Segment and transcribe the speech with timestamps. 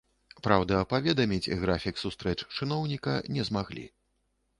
[0.45, 3.85] Праўда, паведаміць графік сустрэч чыноўніка не змаглі.